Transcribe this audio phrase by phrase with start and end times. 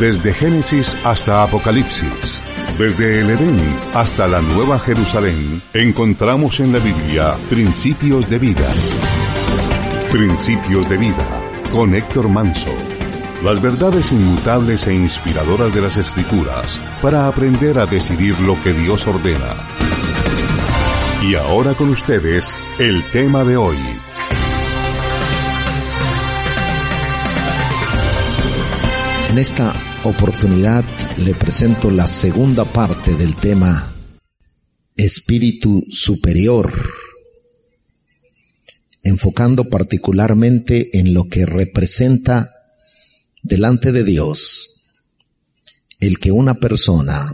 [0.00, 2.42] Desde Génesis hasta Apocalipsis,
[2.78, 3.58] desde el Edén
[3.94, 8.70] hasta la Nueva Jerusalén, encontramos en la Biblia principios de vida.
[10.10, 11.26] Principios de vida,
[11.72, 12.74] con Héctor Manso.
[13.42, 19.06] Las verdades inmutables e inspiradoras de las Escrituras para aprender a decidir lo que Dios
[19.06, 19.56] ordena.
[21.22, 23.78] Y ahora con ustedes, el tema de hoy.
[29.30, 29.74] En esta
[30.06, 30.84] oportunidad
[31.18, 33.92] le presento la segunda parte del tema
[34.96, 36.72] Espíritu Superior,
[39.02, 42.50] enfocando particularmente en lo que representa
[43.42, 44.92] delante de Dios
[46.00, 47.32] el que una persona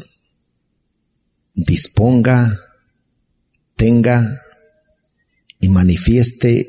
[1.55, 2.59] disponga,
[3.77, 4.41] tenga
[5.61, 6.67] y manifieste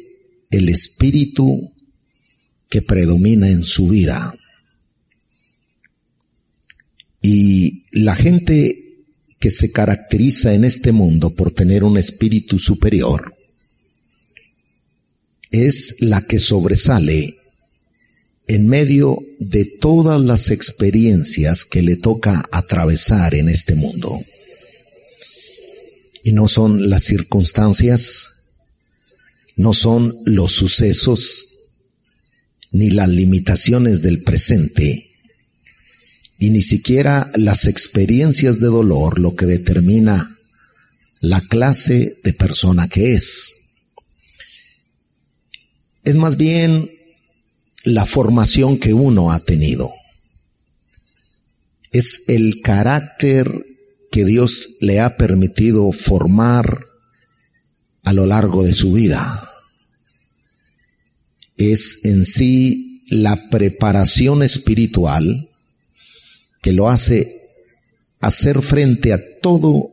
[0.49, 1.71] el espíritu
[2.69, 4.33] que predomina en su vida.
[7.23, 8.83] Y la gente
[9.39, 13.35] que se caracteriza en este mundo por tener un espíritu superior
[15.51, 17.35] es la que sobresale
[18.47, 24.19] en medio de todas las experiencias que le toca atravesar en este mundo.
[26.25, 28.27] Y no son las circunstancias,
[29.55, 31.47] no son los sucesos,
[32.71, 35.05] ni las limitaciones del presente,
[36.43, 40.37] y ni siquiera las experiencias de dolor lo que determina
[41.21, 43.77] la clase de persona que es.
[46.03, 46.91] Es más bien
[47.85, 49.93] la formación que uno ha tenido.
[51.93, 53.65] Es el carácter
[54.11, 56.77] que Dios le ha permitido formar
[58.03, 59.49] a lo largo de su vida.
[61.55, 65.47] Es en sí la preparación espiritual
[66.63, 67.41] que lo hace
[68.21, 69.91] hacer frente a todo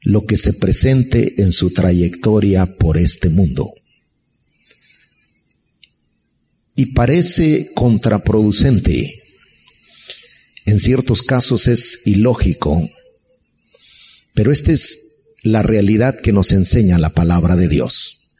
[0.00, 3.74] lo que se presente en su trayectoria por este mundo
[6.76, 9.18] y parece contraproducente.
[10.64, 12.88] En ciertos casos es ilógico,
[14.34, 15.08] pero esta es
[15.42, 18.30] la realidad que nos enseña la palabra de Dios.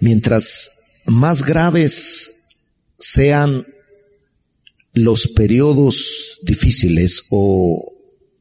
[0.00, 0.70] Mientras
[1.06, 2.44] más graves
[2.98, 3.64] sean
[5.04, 7.92] los periodos difíciles o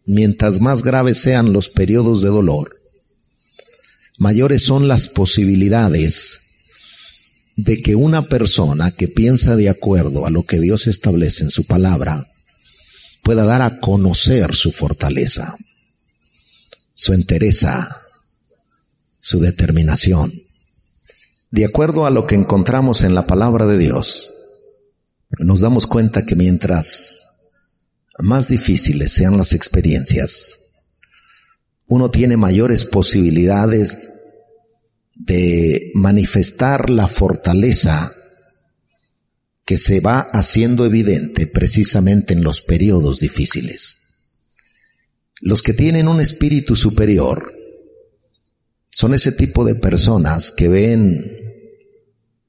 [0.06, 2.76] mientras más graves sean los periodos de dolor,
[4.18, 6.40] mayores son las posibilidades
[7.56, 11.66] de que una persona que piensa de acuerdo a lo que Dios establece en su
[11.66, 12.26] palabra
[13.24, 15.58] pueda dar a conocer su fortaleza,
[16.94, 17.90] su entereza,
[19.22, 20.32] su determinación.
[21.52, 24.30] De acuerdo a lo que encontramos en la palabra de Dios,
[25.40, 27.28] nos damos cuenta que mientras
[28.20, 30.60] más difíciles sean las experiencias,
[31.88, 34.08] uno tiene mayores posibilidades
[35.16, 38.14] de manifestar la fortaleza
[39.66, 44.04] que se va haciendo evidente precisamente en los periodos difíciles.
[45.42, 47.54] Los que tienen un espíritu superior
[48.90, 51.38] son ese tipo de personas que ven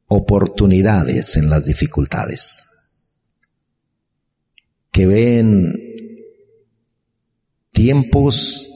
[0.07, 2.68] oportunidades en las dificultades,
[4.91, 5.75] que ven
[7.73, 8.69] tiempos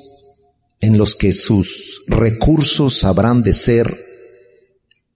[0.80, 3.96] en los que sus recursos habrán de ser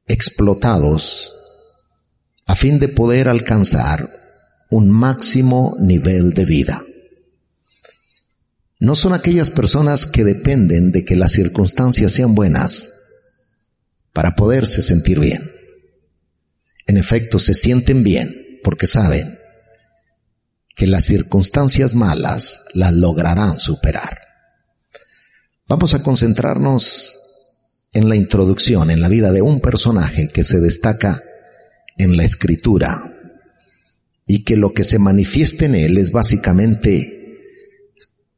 [0.07, 1.33] explotados
[2.47, 4.09] a fin de poder alcanzar
[4.71, 6.85] un máximo nivel de vida.
[8.79, 12.93] No son aquellas personas que dependen de que las circunstancias sean buenas
[14.13, 15.51] para poderse sentir bien.
[16.87, 19.39] En efecto, se sienten bien porque saben
[20.77, 24.21] que las circunstancias malas las lograrán superar.
[25.67, 27.17] Vamos a concentrarnos
[27.95, 31.25] en la introducción, en la vida de un personaje que se destaca
[31.97, 33.11] en la escritura
[34.27, 37.41] y que lo que se manifiesta en él es básicamente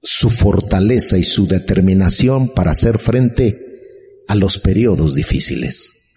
[0.00, 6.14] su fortaleza y su determinación para hacer frente a los periodos difíciles.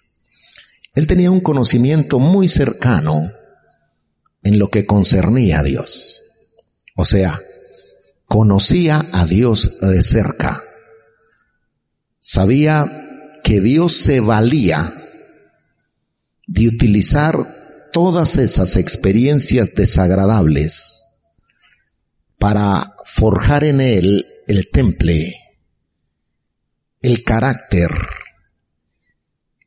[0.93, 3.31] Él tenía un conocimiento muy cercano
[4.43, 6.21] en lo que concernía a Dios.
[6.95, 7.39] O sea,
[8.25, 10.63] conocía a Dios de cerca.
[12.19, 14.93] Sabía que Dios se valía
[16.47, 21.05] de utilizar todas esas experiencias desagradables
[22.37, 25.35] para forjar en él el temple,
[27.01, 27.91] el carácter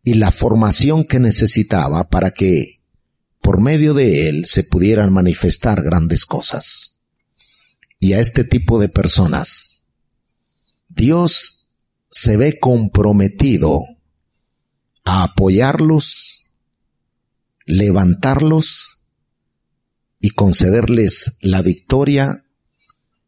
[0.02, 2.83] y la formación que necesitaba para que
[3.44, 7.10] por medio de él se pudieran manifestar grandes cosas.
[8.00, 9.88] Y a este tipo de personas,
[10.88, 11.74] Dios
[12.10, 13.82] se ve comprometido
[15.04, 16.46] a apoyarlos,
[17.66, 19.08] levantarlos
[20.20, 22.46] y concederles la victoria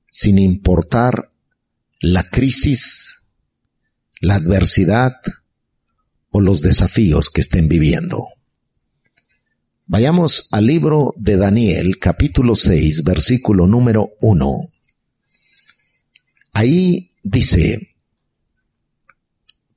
[0.08, 1.30] sin importar
[2.00, 3.16] la crisis,
[4.22, 5.12] la adversidad
[6.30, 8.35] o los desafíos que estén viviendo.
[9.88, 14.68] Vayamos al libro de Daniel, capítulo 6, versículo número 1.
[16.54, 17.94] Ahí dice,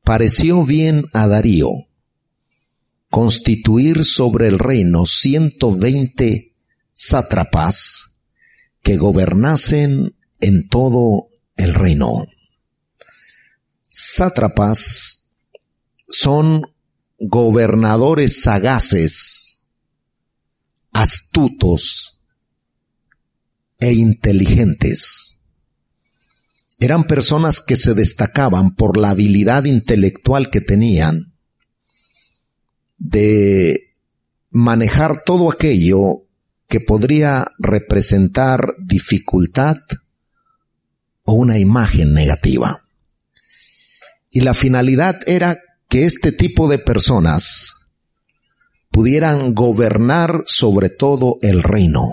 [0.03, 1.69] pareció bien a Darío
[3.11, 6.55] constituir sobre el reino 120
[6.91, 8.23] sátrapas
[8.81, 12.25] que gobernasen en todo el reino.
[13.83, 15.35] Sátrapas
[16.07, 16.63] son
[17.19, 19.48] gobernadores sagaces,
[21.01, 22.19] astutos
[23.79, 25.47] e inteligentes.
[26.77, 31.33] Eran personas que se destacaban por la habilidad intelectual que tenían
[32.97, 33.79] de
[34.49, 36.25] manejar todo aquello
[36.67, 39.77] que podría representar dificultad
[41.23, 42.81] o una imagen negativa.
[44.31, 45.57] Y la finalidad era
[45.87, 47.68] que este tipo de personas
[48.99, 52.09] pudieran gobernar sobre todo el reino.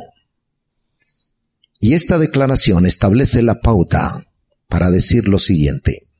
[1.80, 4.24] Y esta declaración establece la pauta
[4.68, 6.12] para decir lo siguiente.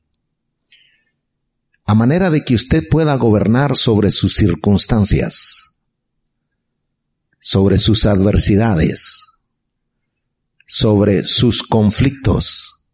[1.85, 5.79] A manera de que usted pueda gobernar sobre sus circunstancias,
[7.39, 9.21] sobre sus adversidades,
[10.65, 12.89] sobre sus conflictos,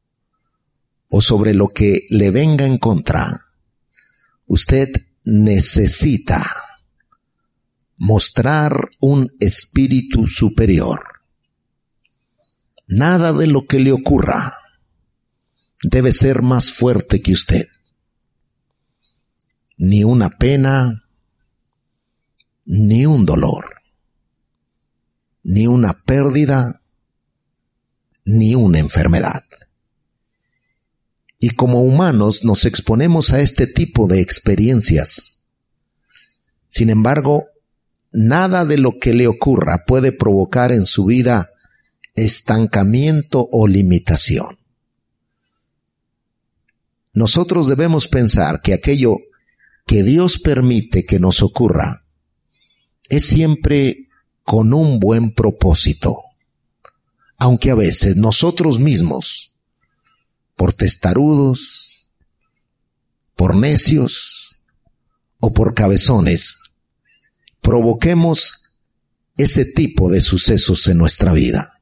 [1.09, 3.47] o sobre lo que le venga en contra,
[4.45, 4.89] usted
[5.23, 6.62] necesita
[8.03, 11.21] mostrar un espíritu superior.
[12.85, 14.57] Nada de lo que le ocurra
[15.81, 17.65] debe ser más fuerte que usted.
[19.77, 21.05] Ni una pena,
[22.65, 23.81] ni un dolor,
[25.41, 26.81] ni una pérdida,
[28.25, 29.45] ni una enfermedad.
[31.39, 35.53] Y como humanos nos exponemos a este tipo de experiencias.
[36.67, 37.52] Sin embargo,
[38.13, 41.49] nada de lo que le ocurra puede provocar en su vida
[42.15, 44.57] estancamiento o limitación.
[47.13, 49.17] Nosotros debemos pensar que aquello
[49.85, 52.05] que Dios permite que nos ocurra
[53.09, 54.07] es siempre
[54.43, 56.15] con un buen propósito,
[57.37, 59.57] aunque a veces nosotros mismos
[60.55, 62.07] por testarudos,
[63.35, 64.63] por necios
[65.39, 66.62] o por cabezones,
[67.63, 68.81] provoquemos
[69.37, 71.79] ese tipo de sucesos en nuestra vida.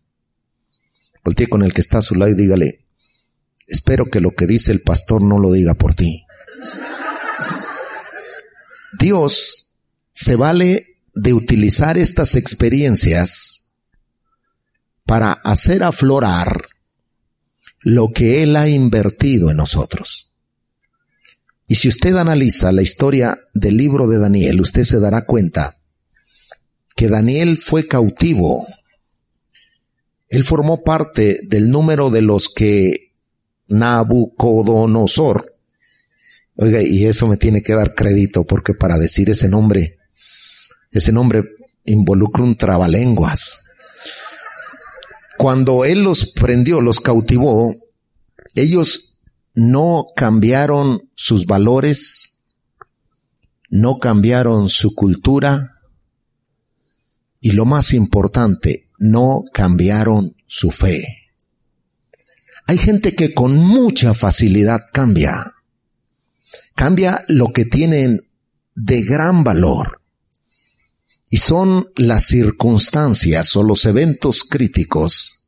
[1.25, 2.85] Voltee con el que está a su lado y dígale,
[3.67, 6.25] espero que lo que dice el pastor no lo diga por ti.
[8.97, 9.79] Dios
[10.13, 13.75] se vale de utilizar estas experiencias
[15.05, 16.69] para hacer aflorar
[17.79, 20.30] lo que Él ha invertido en nosotros.
[21.71, 25.73] Y si usted analiza la historia del libro de Daniel, usted se dará cuenta
[26.97, 28.67] que Daniel fue cautivo.
[30.27, 33.13] Él formó parte del número de los que
[33.69, 35.45] Nabucodonosor,
[36.57, 39.97] oiga, y eso me tiene que dar crédito porque para decir ese nombre,
[40.91, 41.45] ese nombre
[41.85, 43.63] involucra un trabalenguas.
[45.37, 47.73] Cuando Él los prendió, los cautivó,
[48.55, 49.10] ellos
[49.53, 52.47] no cambiaron sus valores,
[53.69, 55.79] no cambiaron su cultura
[57.39, 61.03] y lo más importante, no cambiaron su fe.
[62.67, 65.53] Hay gente que con mucha facilidad cambia.
[66.75, 68.21] Cambia lo que tienen
[68.75, 70.01] de gran valor.
[71.29, 75.41] Y son las circunstancias o los eventos críticos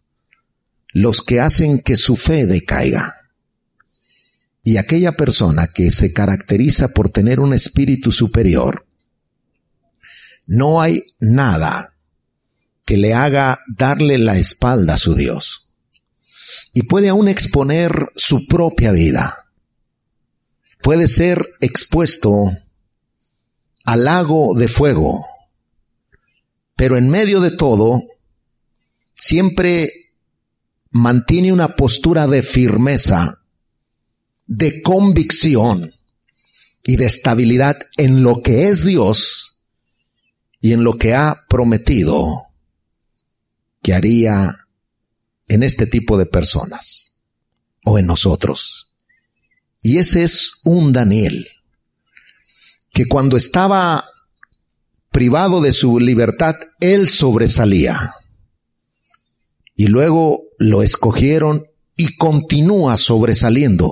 [0.94, 3.23] los que hacen que su fe decaiga.
[4.63, 8.86] Y aquella persona que se caracteriza por tener un espíritu superior,
[10.48, 11.93] no hay nada
[12.86, 15.74] que le haga darle la espalda a su Dios.
[16.74, 19.51] Y puede aún exponer su propia vida.
[20.82, 22.58] Puede ser expuesto
[23.86, 25.25] al lago de fuego.
[26.75, 28.03] Pero en medio de todo,
[29.13, 29.91] siempre
[30.91, 33.43] mantiene una postura de firmeza,
[34.46, 35.96] de convicción
[36.86, 39.64] y de estabilidad en lo que es Dios
[40.60, 42.48] y en lo que ha prometido
[43.82, 44.56] que haría
[45.48, 47.26] en este tipo de personas
[47.86, 48.94] o en nosotros.
[49.82, 51.48] Y ese es un Daniel
[52.94, 54.06] que cuando estaba
[55.12, 58.16] privado de su libertad, él sobresalía.
[59.76, 61.64] Y luego lo escogieron
[61.98, 63.92] y continúa sobresaliendo.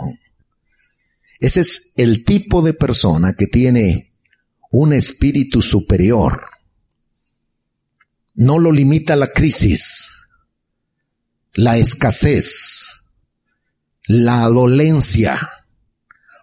[1.41, 4.13] Ese es el tipo de persona que tiene
[4.69, 6.39] un espíritu superior.
[8.35, 10.07] No lo limita la crisis,
[11.53, 12.85] la escasez,
[14.05, 15.65] la dolencia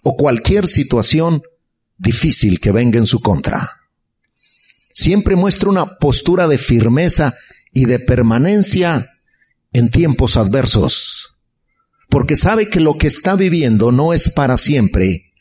[0.03, 1.43] o cualquier situación
[1.97, 3.71] difícil que venga en su contra.
[4.93, 7.37] Siempre muestra una postura de firmeza
[7.73, 9.09] y de permanencia
[9.73, 11.38] en tiempos adversos,
[12.09, 15.33] porque sabe que lo que está viviendo no es para siempre,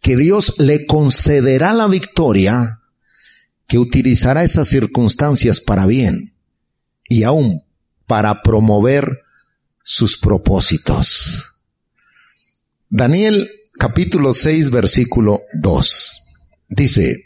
[0.00, 2.80] que Dios le concederá la victoria,
[3.66, 6.34] que utilizará esas circunstancias para bien
[7.08, 7.62] y aún
[8.06, 9.22] para promover
[9.84, 11.44] sus propósitos.
[12.88, 13.48] Daniel
[13.78, 16.20] capítulo 6 versículo 2
[16.68, 17.24] dice,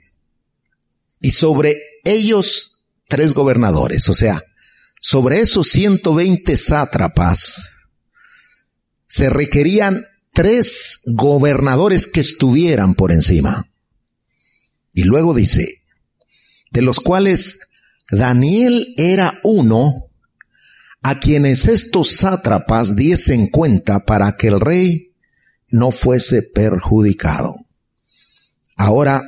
[1.21, 4.43] y sobre ellos tres gobernadores, o sea,
[5.01, 7.63] sobre esos 120 sátrapas,
[9.15, 10.03] se requerían
[10.33, 13.71] tres gobernadores que estuvieran por encima.
[14.93, 15.69] Y luego dice,
[16.73, 17.61] de los cuales
[18.11, 20.09] Daniel era uno,
[21.01, 25.13] a quienes estos sátrapas diesen cuenta para que el rey
[25.69, 27.55] no fuese perjudicado.
[28.75, 29.23] Ahora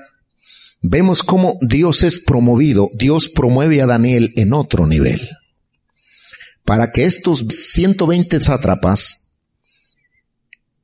[0.83, 5.21] vemos cómo Dios es promovido, Dios promueve a Daniel en otro nivel
[6.65, 9.26] para que estos 120 sátrapas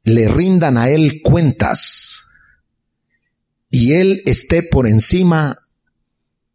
[0.04, 2.22] le rindan a él cuentas
[3.70, 5.56] y él esté por encima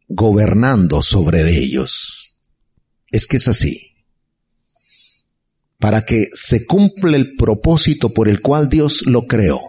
[0.08, 2.46] gobernando sobre ellos.
[3.10, 3.94] Es que es así.
[5.78, 9.60] Para que se cumpla el propósito por el cual Dios lo creó,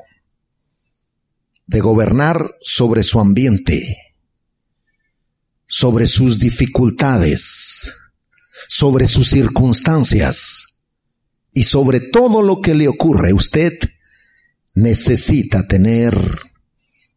[1.65, 3.95] de gobernar sobre su ambiente,
[5.67, 7.93] sobre sus dificultades,
[8.67, 10.68] sobre sus circunstancias
[11.59, 13.33] y sobre todo lo que le ocurre.
[13.33, 13.73] Usted
[14.75, 16.17] necesita tener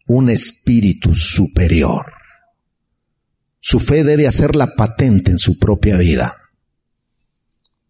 [0.09, 2.13] un espíritu superior.
[3.61, 6.35] Su fe debe hacerla patente en su propia vida.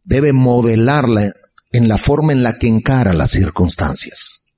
[0.04, 1.32] Debe modelarla
[1.72, 4.52] en la forma en la que encara las circunstancias.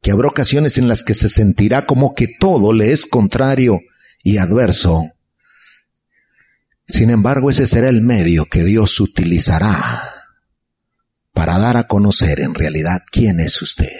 [0.00, 3.80] Que habrá ocasiones en las que se sentirá como que todo le es contrario
[4.22, 5.10] y adverso
[6.90, 10.17] sin embargo, ese será el medio que Dios utilizará
[11.38, 13.96] para dar a conocer en realidad quién es usted.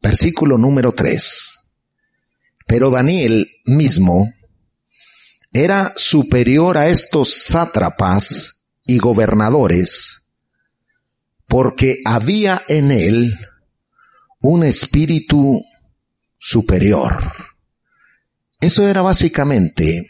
[0.00, 1.74] Versículo número 3.
[2.66, 4.32] Pero Daniel mismo
[5.52, 10.32] era superior a estos sátrapas y gobernadores
[11.46, 13.38] porque había en él
[14.40, 15.62] un espíritu
[16.38, 17.30] superior.
[18.58, 20.08] Eso era básicamente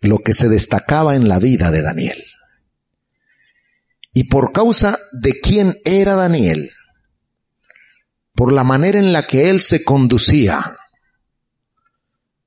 [0.00, 2.24] lo que se destacaba en la vida de Daniel.
[4.12, 6.70] Y por causa de quién era Daniel,
[8.34, 10.76] por la manera en la que él se conducía,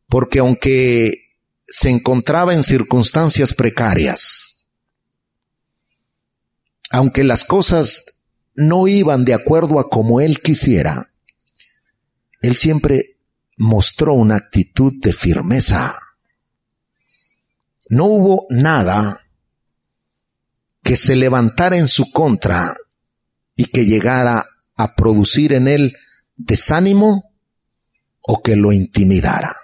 [0.08, 1.14] porque aunque
[1.68, 4.74] se encontraba en circunstancias precarias,
[6.90, 8.06] aunque las cosas
[8.54, 11.10] no iban de acuerdo a como él quisiera,
[12.42, 13.06] él siempre
[13.58, 15.96] mostró una actitud de firmeza.
[17.90, 19.23] No hubo nada
[20.84, 22.76] que se levantara en su contra
[23.56, 25.96] y que llegara a producir en él
[26.36, 27.34] desánimo
[28.22, 29.56] o que lo intimidara.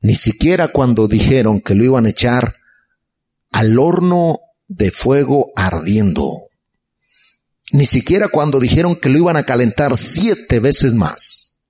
[0.00, 2.54] Ni siquiera cuando dijeron que lo iban a echar
[3.50, 6.48] al horno de fuego ardiendo.
[7.72, 11.62] Ni siquiera cuando dijeron que lo iban a calentar siete veces más.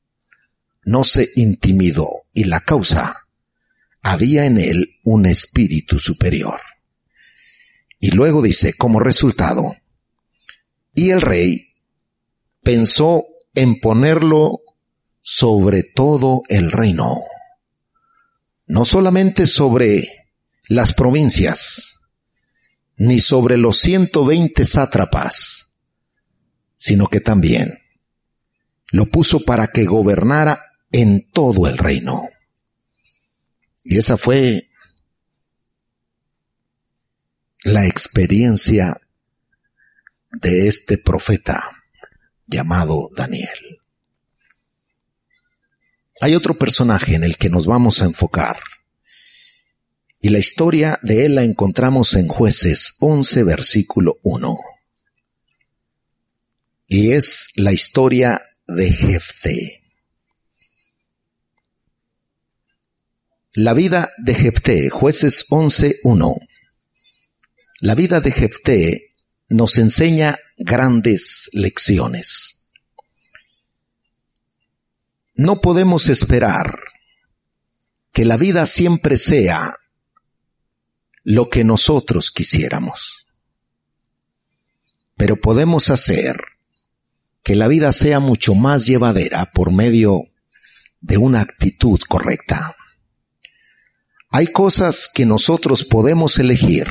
[0.83, 3.25] No se intimidó y la causa
[4.03, 6.61] había en él un espíritu superior.
[8.01, 9.77] Y luego dice, como resultado,
[10.95, 11.67] y el rey
[12.63, 13.25] pensó
[13.55, 14.61] en ponerlo
[15.21, 17.23] sobre todo el reino,
[18.67, 20.27] no solamente sobre
[20.69, 21.99] las provincias,
[22.97, 25.77] ni sobre los 120 sátrapas,
[26.77, 27.79] sino que también
[28.91, 30.61] lo puso para que gobernara
[30.93, 32.29] en todo el reino.
[33.85, 34.68] Y esa fue
[37.65, 38.97] la experiencia
[40.31, 41.63] de este profeta
[42.47, 43.81] llamado Daniel.
[46.21, 48.59] Hay otro personaje en el que nos vamos a enfocar.
[50.21, 54.59] Y la historia de él la encontramos en jueces 11 versículo 1.
[56.89, 59.83] Y es la historia de Jefté.
[63.53, 66.37] La vida de Jefté, jueces 11, 1.
[67.81, 69.15] La vida de Jefté
[69.49, 72.73] nos enseña grandes lecciones.
[75.37, 76.77] No podemos esperar
[78.13, 79.77] que la vida siempre sea
[81.23, 83.29] lo que nosotros quisiéramos,
[85.17, 86.37] pero podemos hacer
[87.45, 90.25] que la vida sea mucho más llevadera por medio
[91.01, 92.75] de una actitud correcta.
[94.31, 96.89] Hay cosas que nosotros podemos elegir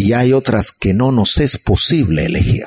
[0.00, 2.66] y hay otras que no nos es posible elegir.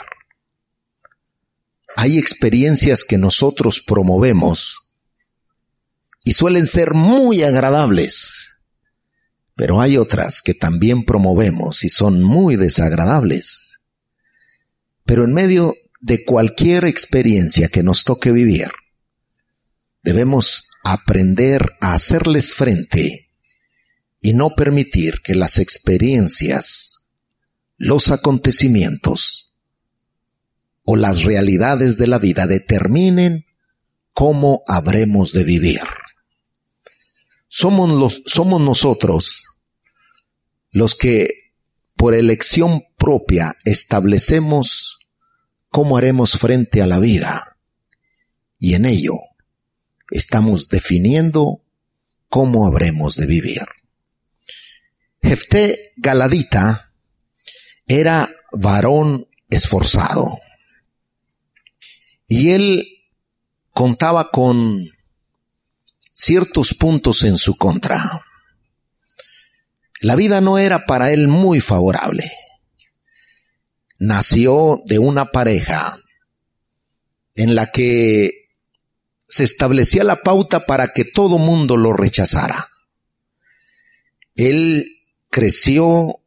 [1.95, 4.91] Hay experiencias que nosotros promovemos
[6.25, 8.57] y suelen ser muy agradables,
[9.55, 13.79] pero hay otras que también promovemos y son muy desagradables.
[15.05, 18.67] Pero en medio de cualquier experiencia que nos toque vivir,
[20.03, 23.29] debemos aprender a hacerles frente
[24.19, 26.90] y no permitir que las experiencias
[27.81, 29.57] los acontecimientos
[30.83, 33.47] o las realidades de la vida determinen
[34.13, 35.81] cómo habremos de vivir.
[37.47, 37.89] Somos,
[38.61, 39.47] nosotros
[40.69, 41.53] los que
[41.95, 44.99] por elección propia establecemos
[45.69, 47.57] cómo haremos frente a la vida
[48.59, 49.15] y en ello
[50.11, 51.63] estamos definiendo
[52.29, 53.65] cómo habremos de vivir.
[55.23, 56.90] Jefté Galadita
[57.99, 60.39] era varón esforzado.
[62.27, 62.87] Y él
[63.71, 64.89] contaba con
[66.13, 68.23] ciertos puntos en su contra.
[69.99, 72.31] La vida no era para él muy favorable.
[73.99, 75.99] Nació de una pareja
[77.35, 78.31] en la que
[79.27, 82.69] se establecía la pauta para que todo mundo lo rechazara.
[84.35, 84.85] Él
[85.29, 86.20] creció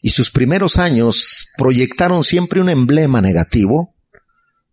[0.00, 3.94] y sus primeros años proyectaron siempre un emblema negativo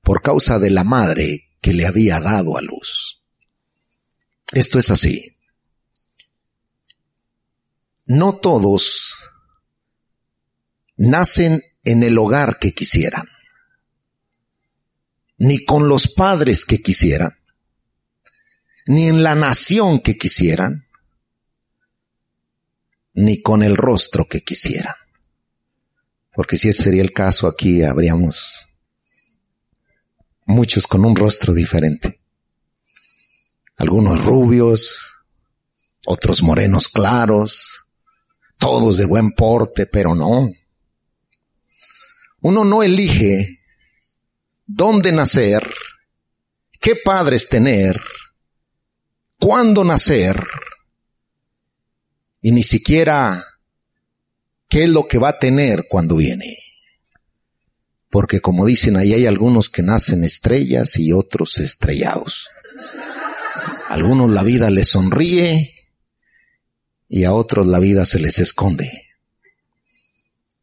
[0.02, 3.26] por causa de la madre que le había dado a luz.
[4.54, 5.36] Esto es así.
[8.06, 9.16] No todos
[10.96, 13.28] nacen en el hogar que quisieran,
[15.38, 17.38] ni con los padres que quisieran,
[18.86, 20.88] ni en la nación que quisieran,
[23.14, 24.96] ni con el rostro que quisieran.
[26.38, 28.68] Porque si ese sería el caso, aquí habríamos
[30.46, 32.22] muchos con un rostro diferente.
[33.78, 35.16] Algunos rubios,
[36.06, 37.88] otros morenos claros,
[38.60, 40.48] todos de buen porte, pero no.
[42.42, 43.64] Uno no elige
[44.68, 45.68] dónde nacer,
[46.80, 48.00] qué padres tener,
[49.40, 50.40] cuándo nacer,
[52.42, 53.44] y ni siquiera
[54.70, 56.58] qué es lo que va a tener cuando viene.
[58.10, 62.50] Porque como dicen ahí hay algunos que nacen estrellas y otros estrellados.
[63.90, 65.74] algunos la vida les sonríe
[67.08, 68.92] y a otros la vida se les esconde.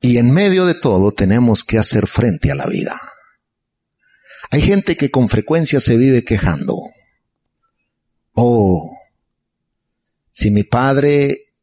[0.00, 3.00] Y en medio de todo tenemos que hacer frente a la vida.
[4.50, 6.76] Hay gente que con frecuencia se vive quejando.
[8.32, 8.94] Oh,
[10.32, 11.54] si mi padre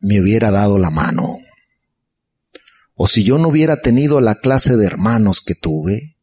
[0.00, 1.31] me hubiera dado la mano
[3.04, 6.18] o si yo no hubiera tenido la clase de hermanos que tuve,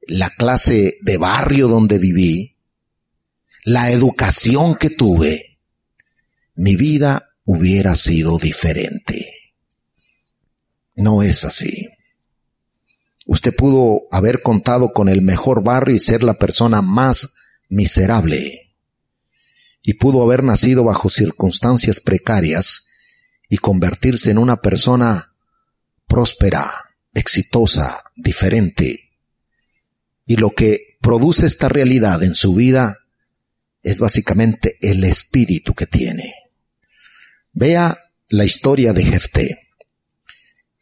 [0.00, 2.56] la clase de barrio donde viví,
[3.62, 5.60] la educación que tuve,
[6.56, 9.32] mi vida hubiera sido diferente.
[10.96, 11.88] No es así.
[13.26, 17.36] Usted pudo haber contado con el mejor barrio y ser la persona más
[17.68, 18.74] miserable.
[19.82, 22.89] Y pudo haber nacido bajo circunstancias precarias
[23.50, 25.34] y convertirse en una persona
[26.06, 26.70] próspera,
[27.12, 29.10] exitosa, diferente.
[30.24, 32.98] Y lo que produce esta realidad en su vida
[33.82, 36.32] es básicamente el espíritu que tiene.
[37.52, 39.68] Vea la historia de Jefté.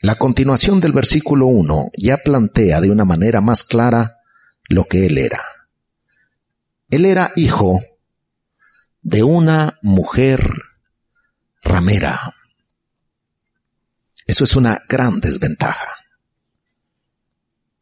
[0.01, 4.19] La continuación del versículo 1 ya plantea de una manera más clara
[4.69, 5.41] lo que él era.
[6.91, 7.81] Él era hijo
[9.01, 10.47] de una mujer
[11.63, 12.35] ramera.
[14.29, 15.89] Eso es una gran desventaja.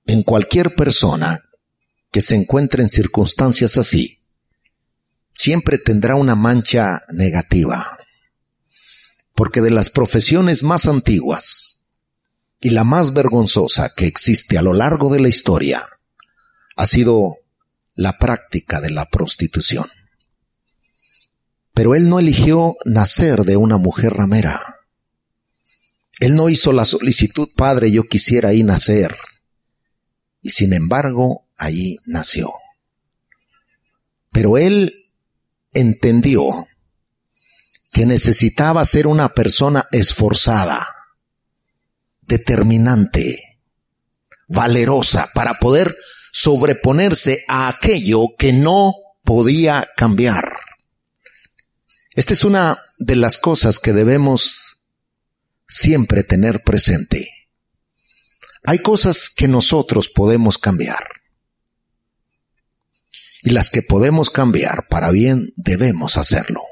[0.06, 1.40] En cualquier persona
[2.12, 4.22] que se encuentre en circunstancias así,
[5.34, 7.98] siempre tendrá una mancha negativa.
[9.34, 11.88] Porque de las profesiones más antiguas
[12.60, 15.82] y la más vergonzosa que existe a lo largo de la historia
[16.76, 17.38] ha sido
[17.94, 19.90] la práctica de la prostitución.
[21.74, 24.75] Pero él no eligió nacer de una mujer ramera.
[26.18, 29.16] Él no hizo la solicitud, Padre, yo quisiera ahí nacer.
[30.40, 32.52] Y sin embargo, allí nació.
[34.30, 35.10] Pero él
[35.72, 36.68] entendió
[37.92, 40.86] que necesitaba ser una persona esforzada,
[42.22, 43.38] determinante,
[44.48, 45.96] valerosa, para poder
[46.32, 50.60] sobreponerse a aquello que no podía cambiar.
[52.12, 54.65] Esta es una de las cosas que debemos
[55.68, 57.28] siempre tener presente.
[58.64, 61.04] Hay cosas que nosotros podemos cambiar.
[63.42, 66.62] Y las que podemos cambiar para bien debemos hacerlo.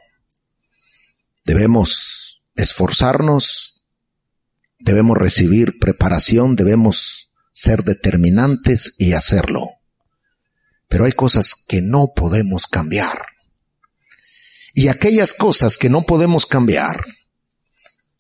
[1.45, 3.87] Debemos esforzarnos,
[4.81, 9.69] debemos recibir preparación, debemos ser determinantes y hacerlo.
[10.89, 13.27] Pero hay cosas que no podemos cambiar.
[14.75, 17.05] Y aquellas cosas que no podemos cambiar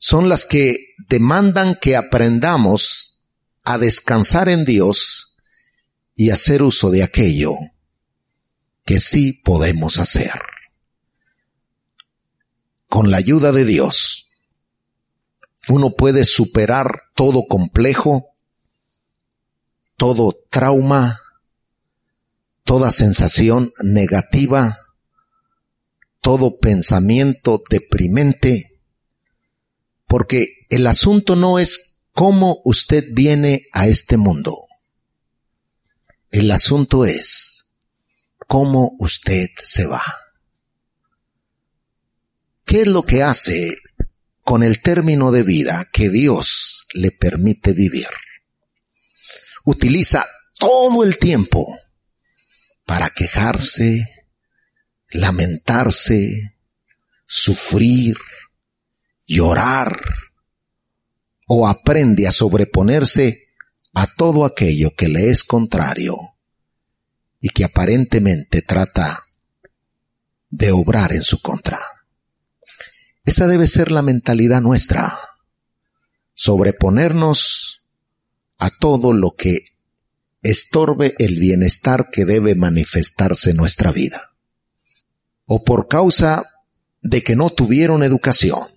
[0.06, 0.76] son las que
[1.08, 3.24] demandan que aprendamos
[3.62, 5.38] a descansar en Dios
[6.14, 7.54] y hacer uso de aquello
[8.84, 10.38] que sí podemos hacer.
[12.86, 14.32] Con la ayuda de Dios,
[15.68, 18.26] uno puede superar todo complejo,
[19.96, 21.18] todo trauma,
[22.62, 24.80] toda sensación negativa,
[26.20, 28.73] todo pensamiento deprimente,
[30.14, 34.56] porque el asunto no es cómo usted viene a este mundo.
[36.30, 37.72] El asunto es
[38.46, 40.04] cómo usted se va.
[42.64, 43.74] ¿Qué es lo que hace
[44.42, 48.06] con el término de vida que Dios le permite vivir?
[49.64, 50.24] Utiliza
[50.60, 51.76] todo el tiempo
[52.86, 54.28] para quejarse,
[55.08, 56.54] lamentarse,
[57.26, 58.16] sufrir,
[59.26, 60.00] llorar,
[61.46, 63.48] o aprende a sobreponerse
[63.92, 66.16] a todo aquello que le es contrario
[67.40, 69.20] y que aparentemente trata
[70.50, 71.78] de obrar en su contra.
[73.24, 75.18] Esa debe ser la mentalidad nuestra,
[76.34, 77.86] sobreponernos
[78.58, 79.58] a todo lo que
[80.42, 84.34] estorbe el bienestar que debe manifestarse en nuestra vida
[85.46, 86.44] o por causa
[87.02, 88.73] de que no tuvieron educación,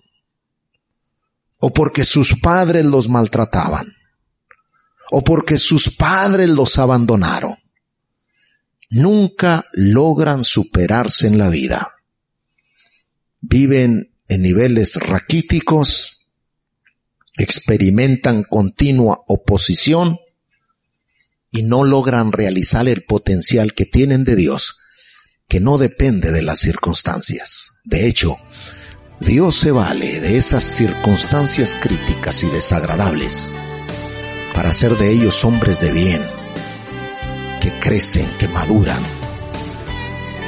[1.58, 3.96] o porque sus padres los maltrataban,
[5.10, 7.56] o porque sus padres los abandonaron,
[8.90, 11.88] nunca logran superarse en la vida.
[13.40, 16.30] Viven en niveles raquíticos,
[17.36, 20.18] experimentan continua oposición
[21.50, 24.80] y no logran realizar el potencial que tienen de Dios
[25.48, 27.80] que no depende de las circunstancias.
[27.84, 28.36] De hecho,
[29.20, 33.56] Dios se vale de esas circunstancias críticas y desagradables
[34.54, 36.22] para hacer de ellos hombres de bien,
[37.60, 39.02] que crecen, que maduran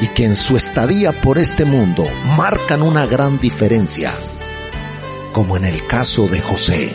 [0.00, 4.12] y que en su estadía por este mundo marcan una gran diferencia,
[5.32, 6.92] como en el caso de José.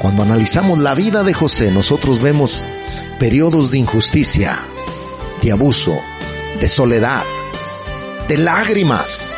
[0.00, 2.64] Cuando analizamos la vida de José, nosotros vemos
[3.20, 4.58] periodos de injusticia,
[5.42, 5.96] de abuso,
[6.60, 7.24] de soledad,
[8.28, 9.37] de lágrimas.